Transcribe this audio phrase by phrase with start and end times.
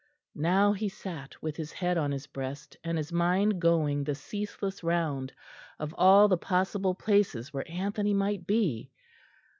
[0.33, 4.83] Now he sat, with his head on his breast, and his mind going the ceaseless
[4.83, 5.31] round
[5.77, 8.89] of all the possible places where Anthony might be.